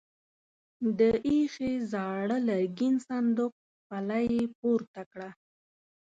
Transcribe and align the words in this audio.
د 0.99 1.01
ايښې 1.27 1.71
زاړه 1.91 2.37
لرګين 2.49 2.95
صندوق 3.07 3.53
پله 3.87 4.17
يې 4.31 4.43
پورته 4.57 5.01
کړه. 5.11 5.29